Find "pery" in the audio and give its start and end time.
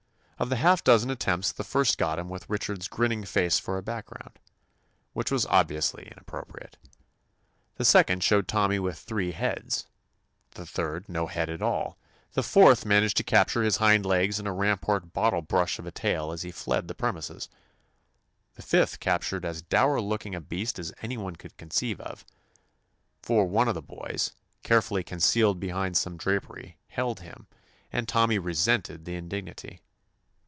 26.41-26.77